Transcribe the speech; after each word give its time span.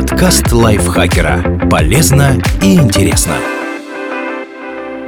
Подкаст 0.00 0.50
лайфхакера. 0.50 1.68
Полезно 1.68 2.40
и 2.62 2.74
интересно. 2.76 3.34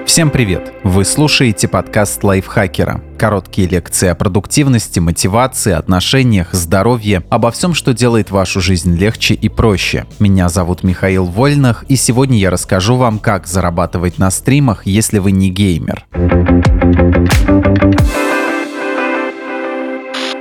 Всем 0.05 0.29
привет! 0.29 0.71
Вы 0.85 1.07
слушаете 1.07 1.67
подкаст 1.67 2.23
лайфхакера. 2.23 3.01
Короткие 3.17 3.69
лекции 3.69 4.09
о 4.09 4.15
продуктивности, 4.15 4.99
мотивации, 4.99 5.73
отношениях, 5.73 6.53
здоровье, 6.53 7.23
обо 7.31 7.51
всем, 7.51 7.73
что 7.73 7.95
делает 7.95 8.31
вашу 8.31 8.61
жизнь 8.61 8.95
легче 8.95 9.33
и 9.33 9.49
проще. 9.49 10.05
Меня 10.19 10.51
зовут 10.51 10.83
Михаил 10.83 11.25
Вольнах, 11.25 11.87
и 11.89 11.97
сегодня 11.97 12.37
я 12.37 12.51
расскажу 12.51 12.97
вам, 12.97 13.19
как 13.19 13.47
зарабатывать 13.47 14.19
на 14.19 14.31
стримах, 14.31 14.85
если 14.85 15.21
вы 15.21 15.33
не 15.33 15.49
геймер. 15.49 16.05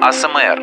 АСМР. 0.02 0.60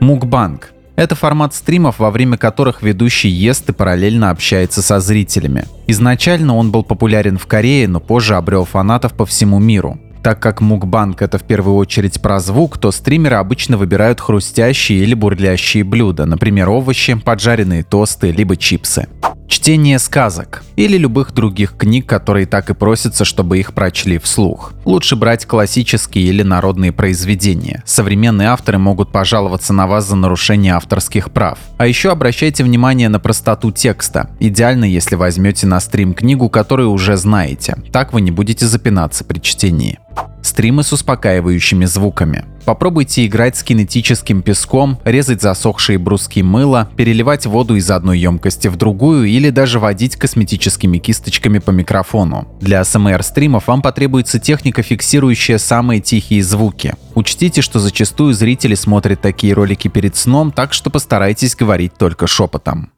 Мукбанк 0.00 0.73
это 0.96 1.14
формат 1.14 1.54
стримов, 1.54 1.98
во 1.98 2.10
время 2.10 2.36
которых 2.36 2.82
ведущий 2.82 3.28
ест 3.28 3.68
и 3.68 3.72
параллельно 3.72 4.30
общается 4.30 4.82
со 4.82 5.00
зрителями. 5.00 5.66
Изначально 5.86 6.56
он 6.56 6.70
был 6.70 6.84
популярен 6.84 7.38
в 7.38 7.46
Корее, 7.46 7.88
но 7.88 8.00
позже 8.00 8.36
обрел 8.36 8.64
фанатов 8.64 9.14
по 9.14 9.26
всему 9.26 9.58
миру. 9.58 9.98
Так 10.24 10.40
как 10.40 10.62
мукбанк 10.62 11.20
это 11.20 11.36
в 11.36 11.42
первую 11.42 11.76
очередь 11.76 12.22
про 12.22 12.40
звук, 12.40 12.78
то 12.78 12.90
стримеры 12.92 13.36
обычно 13.36 13.76
выбирают 13.76 14.22
хрустящие 14.22 15.00
или 15.00 15.12
бурлящие 15.12 15.84
блюда, 15.84 16.24
например, 16.24 16.70
овощи, 16.70 17.14
поджаренные 17.14 17.82
тосты, 17.82 18.30
либо 18.30 18.56
чипсы. 18.56 19.06
Чтение 19.46 19.98
сказок 19.98 20.64
или 20.76 20.96
любых 20.96 21.34
других 21.34 21.76
книг, 21.76 22.06
которые 22.06 22.46
так 22.46 22.70
и 22.70 22.74
просятся, 22.74 23.26
чтобы 23.26 23.58
их 23.58 23.74
прочли 23.74 24.16
вслух. 24.16 24.72
Лучше 24.86 25.14
брать 25.14 25.44
классические 25.44 26.24
или 26.24 26.42
народные 26.42 26.92
произведения. 26.92 27.82
Современные 27.84 28.48
авторы 28.48 28.78
могут 28.78 29.12
пожаловаться 29.12 29.74
на 29.74 29.86
вас 29.86 30.08
за 30.08 30.16
нарушение 30.16 30.72
авторских 30.72 31.30
прав. 31.32 31.58
А 31.76 31.86
еще 31.86 32.10
обращайте 32.10 32.64
внимание 32.64 33.10
на 33.10 33.20
простоту 33.20 33.70
текста. 33.70 34.30
Идеально, 34.40 34.86
если 34.86 35.16
возьмете 35.16 35.66
на 35.66 35.80
стрим 35.80 36.14
книгу, 36.14 36.48
которую 36.48 36.90
уже 36.90 37.18
знаете. 37.18 37.76
Так 37.92 38.14
вы 38.14 38.22
не 38.22 38.30
будете 38.30 38.66
запинаться 38.66 39.24
при 39.24 39.40
чтении 39.40 39.98
стримы 40.42 40.82
с 40.82 40.92
успокаивающими 40.92 41.84
звуками. 41.84 42.44
Попробуйте 42.64 43.26
играть 43.26 43.56
с 43.56 43.62
кинетическим 43.62 44.42
песком, 44.42 44.98
резать 45.04 45.42
засохшие 45.42 45.98
бруски 45.98 46.42
мыла, 46.42 46.88
переливать 46.96 47.44
воду 47.46 47.76
из 47.76 47.90
одной 47.90 48.18
емкости 48.18 48.68
в 48.68 48.76
другую 48.76 49.26
или 49.26 49.50
даже 49.50 49.78
водить 49.78 50.16
косметическими 50.16 50.98
кисточками 50.98 51.58
по 51.58 51.70
микрофону. 51.70 52.48
Для 52.60 52.80
ASMR-стримов 52.82 53.66
вам 53.66 53.82
потребуется 53.82 54.38
техника, 54.38 54.82
фиксирующая 54.82 55.58
самые 55.58 56.00
тихие 56.00 56.42
звуки. 56.42 56.94
Учтите, 57.14 57.60
что 57.60 57.80
зачастую 57.80 58.32
зрители 58.32 58.74
смотрят 58.74 59.20
такие 59.20 59.52
ролики 59.54 59.88
перед 59.88 60.16
сном, 60.16 60.52
так 60.52 60.72
что 60.72 60.90
постарайтесь 60.90 61.56
говорить 61.56 61.94
только 61.98 62.26
шепотом. 62.26 62.92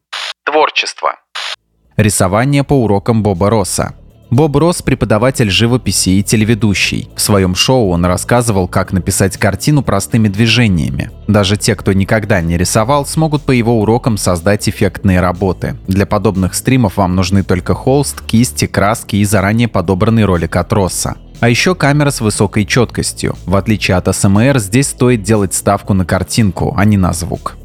Творчество. 0.45 1.15
Рисование 1.97 2.63
по 2.63 2.75
урокам 2.75 3.23
Боба 3.23 3.51
Росса. 3.51 3.95
Боб 4.31 4.57
Росс– 4.57 4.83
преподаватель 4.85 5.51
живописи 5.51 6.11
и 6.11 6.23
телеведущий. 6.23 7.09
В 7.15 7.21
своем 7.21 7.55
шоу 7.55 7.91
он 7.91 8.05
рассказывал, 8.05 8.67
как 8.67 8.93
написать 8.93 9.37
картину 9.37 9.83
простыми 9.83 10.27
движениями. 10.27 11.11
Даже 11.29 11.57
те, 11.57 11.77
кто 11.77 11.93
никогда 11.93 12.41
не 12.41 12.59
рисовал, 12.59 13.07
смогут 13.07 13.43
по 13.43 13.53
его 13.53 13.81
урокам 13.81 14.17
создать 14.17 14.69
эффектные 14.69 15.21
работы. 15.21 15.77
Для 15.87 16.07
подобных 16.07 16.55
стримов 16.55 16.97
вам 16.97 17.15
нужны 17.15 17.45
только 17.45 17.75
холст, 17.75 18.21
кисти, 18.21 18.67
краски 18.67 19.17
и 19.17 19.25
заранее 19.25 19.69
подобранный 19.69 20.25
ролик 20.25 20.57
от 20.57 20.73
Росса. 20.73 21.17
А 21.39 21.49
еще 21.49 21.77
камера 21.77 22.11
с 22.11 22.21
высокой 22.21 22.65
четкостью. 22.65 23.37
В 23.47 23.55
отличие 23.55 23.97
от 23.97 24.15
СМР, 24.15 24.59
здесь 24.59 24.89
стоит 24.89 25.23
делать 25.23 25.55
ставку 25.55 25.95
на 25.95 26.05
картинку, 26.05 26.75
а 26.77 26.85
не 26.85 26.97
на 26.97 27.13
звук. 27.13 27.57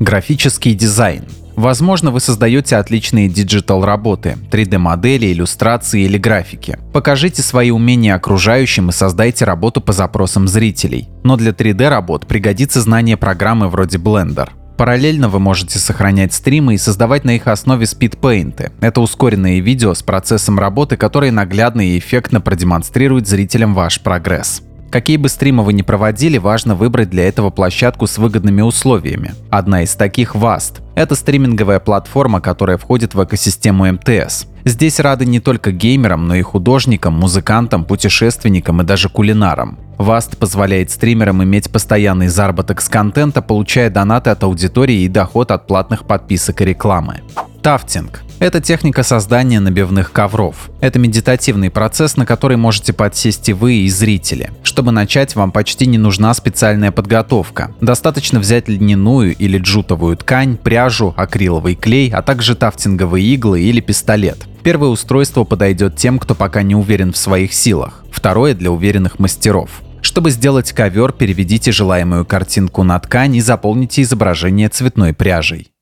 Графический 0.00 0.74
дизайн. 0.74 1.24
Возможно, 1.60 2.10
вы 2.10 2.20
создаете 2.20 2.76
отличные 2.76 3.28
диджитал-работы, 3.28 4.38
3D-модели, 4.50 5.30
иллюстрации 5.30 6.04
или 6.04 6.16
графики. 6.16 6.78
Покажите 6.94 7.42
свои 7.42 7.70
умения 7.70 8.14
окружающим 8.14 8.88
и 8.88 8.92
создайте 8.92 9.44
работу 9.44 9.82
по 9.82 9.92
запросам 9.92 10.48
зрителей. 10.48 11.10
Но 11.22 11.36
для 11.36 11.50
3D-работ 11.50 12.26
пригодится 12.26 12.80
знание 12.80 13.18
программы 13.18 13.68
вроде 13.68 13.98
Blender. 13.98 14.48
Параллельно 14.78 15.28
вы 15.28 15.38
можете 15.38 15.78
сохранять 15.78 16.32
стримы 16.32 16.76
и 16.76 16.78
создавать 16.78 17.26
на 17.26 17.36
их 17.36 17.46
основе 17.46 17.84
спидпейнты. 17.84 18.72
Это 18.80 19.02
ускоренные 19.02 19.60
видео 19.60 19.92
с 19.92 20.02
процессом 20.02 20.58
работы, 20.58 20.96
которые 20.96 21.30
наглядно 21.30 21.86
и 21.86 21.98
эффектно 21.98 22.40
продемонстрируют 22.40 23.28
зрителям 23.28 23.74
ваш 23.74 24.00
прогресс. 24.00 24.62
Какие 24.90 25.18
бы 25.18 25.28
стримы 25.28 25.62
вы 25.62 25.72
ни 25.72 25.82
проводили, 25.82 26.36
важно 26.36 26.74
выбрать 26.74 27.10
для 27.10 27.28
этого 27.28 27.50
площадку 27.50 28.08
с 28.08 28.18
выгодными 28.18 28.60
условиями. 28.60 29.34
Одна 29.48 29.84
из 29.84 29.94
таких— 29.94 30.34
Vast. 30.36 30.82
Это 30.96 31.14
стриминговая 31.14 31.78
платформа, 31.78 32.40
которая 32.40 32.76
входит 32.76 33.14
в 33.14 33.22
экосистему 33.22 33.86
МТС. 33.92 34.46
Здесь 34.64 34.98
рады 34.98 35.26
не 35.26 35.38
только 35.38 35.70
геймерам, 35.70 36.26
но 36.26 36.34
и 36.34 36.42
художникам, 36.42 37.14
музыкантам, 37.14 37.84
путешественникам 37.84 38.82
и 38.82 38.84
даже 38.84 39.08
кулинарам. 39.08 39.78
Vast 39.96 40.36
позволяет 40.36 40.90
стримерам 40.90 41.42
иметь 41.44 41.70
постоянный 41.70 42.26
заработок 42.26 42.80
с 42.80 42.88
контента, 42.88 43.42
получая 43.42 43.90
донаты 43.90 44.30
от 44.30 44.42
аудитории 44.42 45.02
и 45.02 45.08
доход 45.08 45.52
от 45.52 45.68
платных 45.68 46.04
подписок 46.04 46.62
и 46.62 46.64
рекламы. 46.64 47.20
Тафтинг 47.62 48.22
это 48.40 48.62
техника 48.62 49.02
создания 49.02 49.60
набивных 49.60 50.12
ковров. 50.12 50.70
Это 50.80 50.98
медитативный 50.98 51.70
процесс, 51.70 52.16
на 52.16 52.24
который 52.24 52.56
можете 52.56 52.94
подсесть 52.94 53.50
и 53.50 53.52
вы, 53.52 53.74
и 53.74 53.88
зрители. 53.90 54.50
Чтобы 54.62 54.92
начать, 54.92 55.36
вам 55.36 55.52
почти 55.52 55.84
не 55.84 55.98
нужна 55.98 56.32
специальная 56.32 56.90
подготовка. 56.90 57.74
Достаточно 57.82 58.40
взять 58.40 58.66
льняную 58.66 59.36
или 59.36 59.58
джутовую 59.58 60.16
ткань, 60.16 60.56
пряжу, 60.56 61.12
акриловый 61.18 61.74
клей, 61.74 62.10
а 62.10 62.22
также 62.22 62.54
тафтинговые 62.54 63.26
иглы 63.26 63.60
или 63.60 63.80
пистолет. 63.80 64.38
Первое 64.62 64.88
устройство 64.88 65.44
подойдет 65.44 65.96
тем, 65.96 66.18
кто 66.18 66.34
пока 66.34 66.62
не 66.62 66.74
уверен 66.74 67.12
в 67.12 67.18
своих 67.18 67.52
силах. 67.52 68.06
Второе 68.10 68.54
для 68.54 68.70
уверенных 68.70 69.18
мастеров. 69.18 69.82
Чтобы 70.00 70.30
сделать 70.30 70.72
ковер, 70.72 71.12
переведите 71.12 71.72
желаемую 71.72 72.24
картинку 72.24 72.84
на 72.84 72.98
ткань 72.98 73.36
и 73.36 73.42
заполните 73.42 74.00
изображение 74.00 74.70
цветной 74.70 75.12
пряжей. 75.12 75.72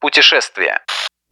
Путешествие. 0.00 0.78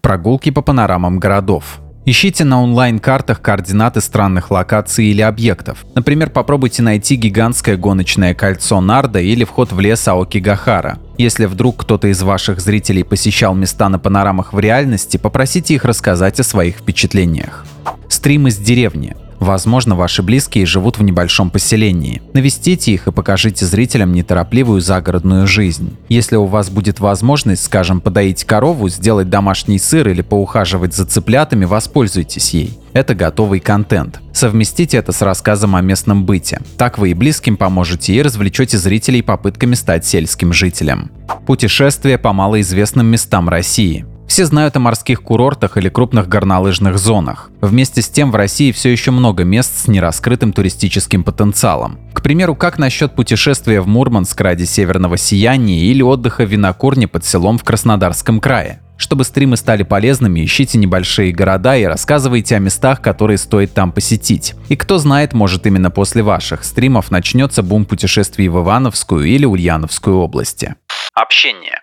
Прогулки 0.06 0.50
по 0.50 0.62
панорамам 0.62 1.18
городов. 1.18 1.80
Ищите 2.04 2.44
на 2.44 2.62
онлайн-картах 2.62 3.42
координаты 3.42 4.00
странных 4.00 4.52
локаций 4.52 5.06
или 5.06 5.20
объектов. 5.20 5.84
Например, 5.96 6.30
попробуйте 6.30 6.80
найти 6.82 7.16
гигантское 7.16 7.76
гоночное 7.76 8.32
кольцо 8.32 8.80
Нарда 8.80 9.18
или 9.18 9.42
вход 9.42 9.72
в 9.72 9.80
лес 9.80 10.06
Аокигахара. 10.06 11.00
Если 11.18 11.46
вдруг 11.46 11.78
кто-то 11.78 12.06
из 12.06 12.22
ваших 12.22 12.60
зрителей 12.60 13.02
посещал 13.02 13.56
места 13.56 13.88
на 13.88 13.98
панорамах 13.98 14.52
в 14.52 14.60
реальности, 14.60 15.16
попросите 15.16 15.74
их 15.74 15.84
рассказать 15.84 16.38
о 16.38 16.44
своих 16.44 16.76
впечатлениях. 16.76 17.66
Стрим 18.08 18.46
из 18.46 18.58
деревни. 18.58 19.16
Возможно, 19.40 19.94
ваши 19.94 20.22
близкие 20.22 20.66
живут 20.66 20.98
в 20.98 21.02
небольшом 21.02 21.50
поселении. 21.50 22.22
Навестите 22.32 22.92
их 22.92 23.06
и 23.06 23.12
покажите 23.12 23.66
зрителям 23.66 24.12
неторопливую 24.12 24.80
загородную 24.80 25.46
жизнь. 25.46 25.96
Если 26.08 26.36
у 26.36 26.46
вас 26.46 26.70
будет 26.70 27.00
возможность, 27.00 27.64
скажем, 27.64 28.00
подоить 28.00 28.44
корову, 28.44 28.88
сделать 28.88 29.30
домашний 29.30 29.78
сыр 29.78 30.08
или 30.08 30.22
поухаживать 30.22 30.94
за 30.94 31.06
цыплятами, 31.06 31.64
воспользуйтесь 31.64 32.50
ей. 32.50 32.78
Это 32.92 33.14
готовый 33.14 33.60
контент. 33.60 34.20
Совместите 34.32 34.96
это 34.96 35.12
с 35.12 35.20
рассказом 35.20 35.76
о 35.76 35.82
местном 35.82 36.24
быте. 36.24 36.62
Так 36.78 36.98
вы 36.98 37.10
и 37.10 37.14
близким 37.14 37.56
поможете 37.56 38.14
и 38.14 38.22
развлечете 38.22 38.78
зрителей 38.78 39.22
попытками 39.22 39.74
стать 39.74 40.06
сельским 40.06 40.52
жителем. 40.52 41.10
Путешествие 41.46 42.16
по 42.16 42.32
малоизвестным 42.32 43.06
местам 43.06 43.48
России. 43.48 44.06
Все 44.26 44.44
знают 44.44 44.76
о 44.76 44.80
морских 44.80 45.22
курортах 45.22 45.76
или 45.76 45.88
крупных 45.88 46.28
горнолыжных 46.28 46.98
зонах. 46.98 47.50
Вместе 47.60 48.02
с 48.02 48.08
тем 48.08 48.32
в 48.32 48.34
России 48.34 48.72
все 48.72 48.90
еще 48.90 49.10
много 49.12 49.44
мест 49.44 49.84
с 49.84 49.88
нераскрытым 49.88 50.52
туристическим 50.52 51.22
потенциалом. 51.22 51.98
К 52.12 52.22
примеру, 52.22 52.54
как 52.54 52.78
насчет 52.78 53.14
путешествия 53.14 53.80
в 53.80 53.86
Мурманск 53.86 54.40
ради 54.40 54.64
северного 54.64 55.16
сияния 55.16 55.78
или 55.78 56.02
отдыха 56.02 56.44
в 56.44 56.50
винокурне 56.50 57.06
под 57.06 57.24
селом 57.24 57.56
в 57.58 57.64
Краснодарском 57.64 58.40
крае? 58.40 58.80
Чтобы 58.98 59.24
стримы 59.24 59.56
стали 59.56 59.82
полезными, 59.82 60.44
ищите 60.44 60.78
небольшие 60.78 61.32
города 61.32 61.76
и 61.76 61.84
рассказывайте 61.84 62.56
о 62.56 62.60
местах, 62.60 63.02
которые 63.02 63.36
стоит 63.36 63.74
там 63.74 63.92
посетить. 63.92 64.54
И 64.68 64.76
кто 64.76 64.98
знает, 64.98 65.34
может 65.34 65.66
именно 65.66 65.90
после 65.90 66.22
ваших 66.22 66.64
стримов 66.64 67.10
начнется 67.10 67.62
бум 67.62 67.84
путешествий 67.84 68.48
в 68.48 68.58
Ивановскую 68.58 69.24
или 69.24 69.44
Ульяновскую 69.44 70.16
области. 70.16 70.74
Общение. 71.14 71.80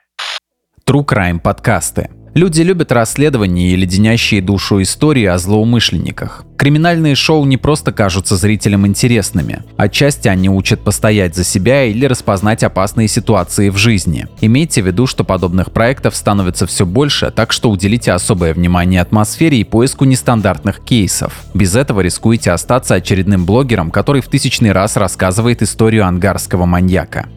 True 0.86 1.06
Crime 1.06 1.40
подкасты. 1.40 2.10
Люди 2.34 2.62
любят 2.62 2.92
расследования 2.92 3.72
и 3.72 3.76
леденящие 3.76 4.42
душу 4.42 4.82
истории 4.82 5.26
о 5.26 5.38
злоумышленниках. 5.38 6.46
Криминальные 6.58 7.14
шоу 7.14 7.46
не 7.46 7.58
просто 7.58 7.92
кажутся 7.92 8.38
зрителям 8.38 8.88
интересными. 8.88 9.62
Отчасти 9.78 10.28
они 10.28 10.50
учат 10.50 10.84
постоять 10.84 11.36
за 11.36 11.44
себя 11.44 11.84
или 11.84 12.06
распознать 12.06 12.64
опасные 12.64 13.08
ситуации 13.08 13.70
в 13.70 13.78
жизни. 13.78 14.28
Имейте 14.42 14.82
в 14.82 14.88
виду, 14.88 15.06
что 15.06 15.24
подобных 15.24 15.72
проектов 15.72 16.16
становится 16.16 16.66
все 16.66 16.88
больше, 16.88 17.30
так 17.30 17.52
что 17.52 17.70
уделите 17.70 18.12
особое 18.12 18.56
внимание 18.56 19.02
атмосфере 19.02 19.60
и 19.60 19.64
поиску 19.64 20.06
нестандартных 20.06 20.80
кейсов. 20.80 21.44
Без 21.54 21.76
этого 21.76 22.02
рискуете 22.02 22.52
остаться 22.52 22.96
очередным 22.96 23.46
блогером, 23.46 23.92
который 23.92 24.22
в 24.24 24.28
тысячный 24.28 24.72
раз 24.72 24.98
рассказывает 24.98 25.62
историю 25.62 26.08
ангарского 26.08 26.66
маньяка. 26.66 27.28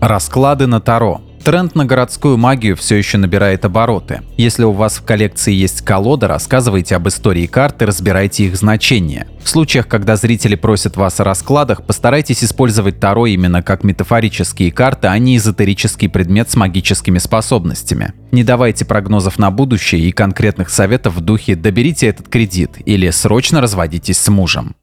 Расклады 0.00 0.66
на 0.66 0.80
Таро. 0.80 1.22
Тренд 1.46 1.76
на 1.76 1.84
городскую 1.84 2.36
магию 2.36 2.74
все 2.74 2.96
еще 2.96 3.18
набирает 3.18 3.64
обороты. 3.64 4.22
Если 4.36 4.64
у 4.64 4.72
вас 4.72 4.96
в 4.96 5.04
коллекции 5.04 5.54
есть 5.54 5.80
колода, 5.82 6.26
рассказывайте 6.26 6.96
об 6.96 7.06
истории 7.06 7.46
карты, 7.46 7.86
разбирайте 7.86 8.46
их 8.46 8.56
значение. 8.56 9.28
В 9.44 9.48
случаях, 9.48 9.86
когда 9.86 10.16
зрители 10.16 10.56
просят 10.56 10.96
вас 10.96 11.20
о 11.20 11.24
раскладах, 11.24 11.86
постарайтесь 11.86 12.42
использовать 12.42 12.98
Таро 12.98 13.26
именно 13.26 13.62
как 13.62 13.84
метафорические 13.84 14.72
карты, 14.72 15.06
а 15.06 15.16
не 15.18 15.36
эзотерический 15.36 16.08
предмет 16.08 16.50
с 16.50 16.56
магическими 16.56 17.18
способностями. 17.18 18.12
Не 18.32 18.42
давайте 18.42 18.84
прогнозов 18.84 19.38
на 19.38 19.52
будущее 19.52 20.00
и 20.00 20.10
конкретных 20.10 20.68
советов 20.68 21.14
в 21.14 21.20
духе 21.20 21.54
«доберите 21.54 22.08
этот 22.08 22.28
кредит» 22.28 22.72
или 22.84 23.08
«срочно 23.10 23.60
разводитесь 23.60 24.18
с 24.18 24.26
мужем». 24.26 24.74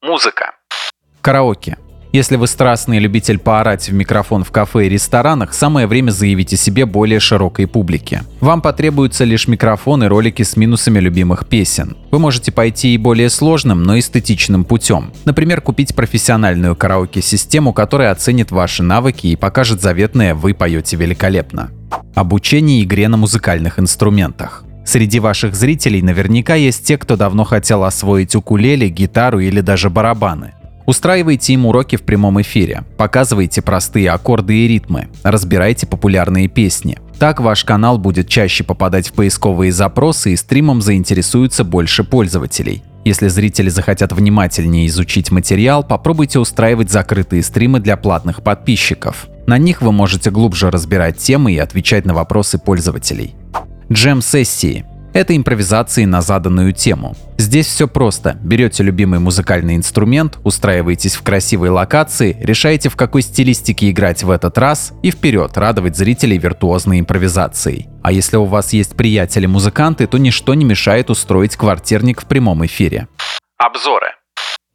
Музыка. 0.00 0.52
Караоке. 1.20 1.76
Если 2.16 2.36
вы 2.36 2.46
страстный 2.46 2.98
любитель 2.98 3.38
поорать 3.38 3.90
в 3.90 3.92
микрофон 3.92 4.42
в 4.42 4.50
кафе 4.50 4.86
и 4.86 4.88
ресторанах, 4.88 5.52
самое 5.52 5.86
время 5.86 6.12
заявить 6.12 6.54
о 6.54 6.56
себе 6.56 6.86
более 6.86 7.20
широкой 7.20 7.66
публике. 7.66 8.22
Вам 8.40 8.62
потребуются 8.62 9.24
лишь 9.24 9.48
микрофон 9.48 10.02
и 10.02 10.06
ролики 10.06 10.42
с 10.42 10.56
минусами 10.56 10.98
любимых 10.98 11.46
песен. 11.46 11.94
Вы 12.10 12.18
можете 12.18 12.52
пойти 12.52 12.94
и 12.94 12.96
более 12.96 13.28
сложным, 13.28 13.82
но 13.82 13.98
эстетичным 13.98 14.64
путем. 14.64 15.12
Например, 15.26 15.60
купить 15.60 15.94
профессиональную 15.94 16.74
караоке-систему, 16.74 17.74
которая 17.74 18.12
оценит 18.12 18.50
ваши 18.50 18.82
навыки 18.82 19.26
и 19.26 19.36
покажет 19.36 19.82
заветное 19.82 20.34
«Вы 20.34 20.54
поете 20.54 20.96
великолепно». 20.96 21.68
Обучение 22.14 22.82
игре 22.82 23.08
на 23.08 23.18
музыкальных 23.18 23.78
инструментах. 23.78 24.64
Среди 24.86 25.20
ваших 25.20 25.54
зрителей 25.54 26.00
наверняка 26.00 26.54
есть 26.54 26.86
те, 26.86 26.96
кто 26.96 27.16
давно 27.16 27.44
хотел 27.44 27.84
освоить 27.84 28.34
укулеле, 28.34 28.88
гитару 28.88 29.38
или 29.38 29.60
даже 29.60 29.90
барабаны. 29.90 30.54
Устраивайте 30.86 31.52
им 31.52 31.66
уроки 31.66 31.96
в 31.96 32.02
прямом 32.02 32.40
эфире, 32.40 32.84
показывайте 32.96 33.60
простые 33.60 34.10
аккорды 34.10 34.56
и 34.56 34.68
ритмы, 34.68 35.08
разбирайте 35.24 35.86
популярные 35.86 36.46
песни. 36.46 36.98
Так 37.18 37.40
ваш 37.40 37.64
канал 37.64 37.98
будет 37.98 38.28
чаще 38.28 38.62
попадать 38.62 39.08
в 39.08 39.12
поисковые 39.12 39.72
запросы 39.72 40.32
и 40.32 40.36
стримом 40.36 40.80
заинтересуются 40.80 41.64
больше 41.64 42.04
пользователей. 42.04 42.82
Если 43.04 43.28
зрители 43.28 43.68
захотят 43.68 44.12
внимательнее 44.12 44.86
изучить 44.86 45.30
материал, 45.30 45.82
попробуйте 45.84 46.38
устраивать 46.38 46.90
закрытые 46.90 47.42
стримы 47.42 47.80
для 47.80 47.96
платных 47.96 48.42
подписчиков. 48.42 49.28
На 49.46 49.58
них 49.58 49.80
вы 49.80 49.92
можете 49.92 50.30
глубже 50.30 50.70
разбирать 50.70 51.16
темы 51.16 51.52
и 51.52 51.58
отвечать 51.58 52.04
на 52.04 52.14
вопросы 52.14 52.58
пользователей. 52.58 53.34
Джем-сессии 53.92 54.84
это 55.16 55.36
импровизации 55.36 56.04
на 56.04 56.20
заданную 56.20 56.72
тему. 56.72 57.16
Здесь 57.38 57.66
все 57.66 57.88
просто. 57.88 58.38
Берете 58.42 58.82
любимый 58.82 59.18
музыкальный 59.18 59.76
инструмент, 59.76 60.38
устраиваетесь 60.44 61.14
в 61.14 61.22
красивой 61.22 61.70
локации, 61.70 62.36
решаете 62.40 62.88
в 62.88 62.96
какой 62.96 63.22
стилистике 63.22 63.90
играть 63.90 64.22
в 64.22 64.30
этот 64.30 64.58
раз 64.58 64.92
и 65.02 65.10
вперед 65.10 65.56
радовать 65.56 65.96
зрителей 65.96 66.38
виртуозной 66.38 67.00
импровизацией. 67.00 67.88
А 68.02 68.12
если 68.12 68.36
у 68.36 68.44
вас 68.44 68.72
есть 68.72 68.94
приятели-музыканты, 68.96 70.06
то 70.06 70.18
ничто 70.18 70.54
не 70.54 70.64
мешает 70.64 71.10
устроить 71.10 71.56
квартирник 71.56 72.22
в 72.22 72.26
прямом 72.26 72.64
эфире. 72.66 73.08
Обзоры. 73.58 74.08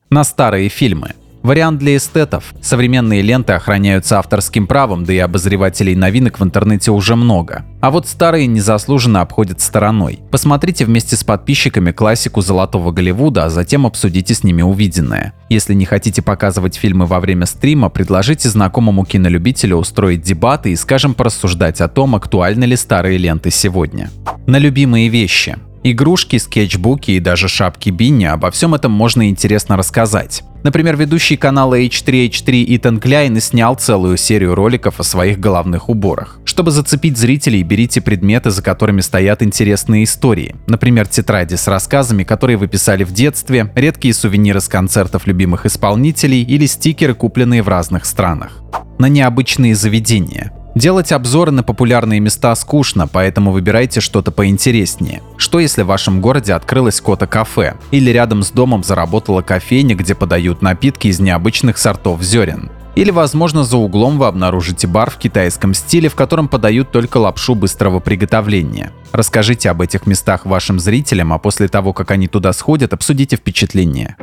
На 0.10 0.24
старые 0.24 0.70
фильмы. 0.70 1.14
Вариант 1.44 1.80
для 1.80 1.98
эстетов. 1.98 2.54
Современные 2.62 3.22
ленты 3.24 3.54
охраняются 3.54 4.20
авторским 4.20 4.68
правом, 4.68 5.06
да 5.06 5.14
и 5.14 5.18
обозревателей 5.18 5.96
новинок 5.96 6.40
в 6.40 6.44
интернете 6.44 6.92
уже 6.92 7.16
много. 7.16 7.66
А 7.82 7.90
вот 7.90 8.08
старые 8.08 8.46
незаслуженно 8.46 9.22
обходят 9.22 9.60
стороной. 9.60 10.20
Посмотрите 10.30 10.86
вместе 10.86 11.16
с 11.16 11.24
подписчиками 11.24 11.92
классику 11.92 12.42
золотого 12.42 12.92
Голливуда, 12.92 13.46
а 13.46 13.50
затем 13.50 13.88
обсудите 13.88 14.36
с 14.36 14.44
ними 14.44 14.62
увиденное. 14.62 15.34
Если 15.50 15.74
не 15.74 15.86
хотите 15.86 16.22
показывать 16.22 16.76
фильмы 16.76 17.08
во 17.08 17.20
время 17.20 17.48
стрима, 17.48 17.90
предложите 17.90 18.48
знакомому 18.48 19.04
кинолюбителю 19.04 19.78
устроить 19.78 20.22
дебаты 20.22 20.72
и, 20.72 20.76
скажем, 20.76 21.16
порассуждать 21.16 21.82
о 21.82 21.88
том, 21.88 22.16
актуальны 22.16 22.66
ли 22.66 22.76
старые 22.76 23.18
ленты 23.18 23.50
сегодня. 23.50 24.12
На 24.46 24.60
любимые 24.60 25.10
вещи. 25.10 25.58
Игрушки, 25.84 26.38
скетчбуки 26.38 27.12
и 27.12 27.20
даже 27.20 27.48
шапки 27.48 27.90
Бинни 27.90 28.26
обо 28.26 28.52
всем 28.52 28.76
этом 28.76 28.92
можно 28.92 29.28
интересно 29.28 29.78
рассказать. 29.78 30.44
Например, 30.64 30.96
ведущий 30.96 31.38
канала 31.38 31.80
H3H3 31.80 32.66
Итан 32.76 33.00
Кляйн 33.00 33.40
снял 33.42 33.76
целую 33.76 34.18
серию 34.18 34.54
роликов 34.56 35.00
о 35.00 35.04
своих 35.04 35.40
головных 35.40 35.90
уборах. 35.90 36.40
Чтобы 36.46 36.72
зацепить 36.72 37.18
зрителей, 37.18 37.64
берите 37.64 38.02
предметы, 38.02 38.52
за 38.52 38.62
которыми 38.62 39.02
стоят 39.02 39.42
интересные 39.42 40.04
истории. 40.04 40.56
Например, 40.68 41.08
тетради 41.08 41.56
с 41.56 41.68
рассказами, 41.68 42.24
которые 42.24 42.58
вы 42.58 42.68
писали 42.68 43.04
в 43.04 43.12
детстве, 43.12 43.72
редкие 43.76 44.14
сувениры 44.14 44.62
с 44.62 44.68
концертов 44.68 45.26
любимых 45.26 45.66
исполнителей 45.66 46.44
или 46.44 46.66
стикеры, 46.68 47.16
купленные 47.16 47.64
в 47.64 47.68
разных 47.68 48.06
странах. 48.06 48.62
На 49.00 49.08
необычные 49.08 49.74
заведения. 49.74 50.52
Делать 50.74 51.12
обзоры 51.12 51.52
на 51.52 51.64
популярные 51.64 52.22
места 52.22 52.56
скучно, 52.56 53.08
поэтому 53.08 53.52
выбирайте 53.52 54.00
что-то 54.00 54.32
поинтереснее. 54.32 55.22
Что 55.36 55.60
если 55.60 55.82
в 55.82 55.88
вашем 55.88 56.22
городе 56.22 56.54
открылось 56.54 57.02
кота-кафе? 57.02 57.76
Или 57.92 58.10
рядом 58.12 58.42
с 58.42 58.52
домом 58.52 58.84
заработала 58.84 59.42
кофейня, 59.42 59.96
где 59.96 60.16
подают 60.16 60.62
напитки 60.62 61.08
из 61.08 61.20
необычных 61.20 61.78
сортов 61.78 62.22
зерен? 62.22 62.72
Или, 62.96 63.12
возможно, 63.12 63.64
за 63.64 63.78
углом 63.78 64.18
вы 64.18 64.28
обнаружите 64.28 64.88
бар 64.88 65.10
в 65.10 65.18
китайском 65.18 65.74
стиле, 65.74 66.10
в 66.10 66.16
котором 66.16 66.48
подают 66.48 66.92
только 66.92 67.18
лапшу 67.18 67.56
быстрого 67.56 68.00
приготовления. 68.00 68.92
Расскажите 69.12 69.70
об 69.70 69.82
этих 69.82 70.06
местах 70.08 70.46
вашим 70.46 70.80
зрителям, 70.80 71.34
а 71.34 71.38
после 71.38 71.68
того, 71.68 71.94
как 71.94 72.12
они 72.12 72.28
туда 72.28 72.52
сходят, 72.54 72.94
обсудите 72.94 73.38
впечатления. 73.38 74.18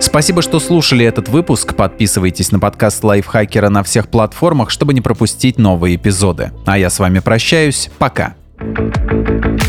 Спасибо, 0.00 0.42
что 0.42 0.60
слушали 0.60 1.04
этот 1.04 1.28
выпуск. 1.28 1.74
Подписывайтесь 1.74 2.52
на 2.52 2.58
подкаст 2.58 3.02
Лайфхакера 3.04 3.68
на 3.68 3.82
всех 3.82 4.08
платформах, 4.08 4.70
чтобы 4.70 4.94
не 4.94 5.00
пропустить 5.00 5.58
новые 5.58 5.96
эпизоды. 5.96 6.52
А 6.66 6.78
я 6.78 6.90
с 6.90 6.98
вами 6.98 7.18
прощаюсь. 7.18 7.90
Пока. 7.98 8.34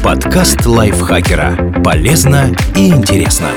Подкаст 0.04 0.66
Лайфхакера. 0.66 1.82
Полезно 1.84 2.56
и 2.76 2.90
интересно. 2.90 3.50